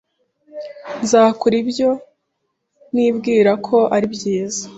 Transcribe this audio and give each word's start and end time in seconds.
Nzakora 1.01 1.55
ibyo 1.63 1.89
nibwira 2.93 3.51
ko 3.65 3.77
ari 3.95 4.07
byiza. 4.15 4.63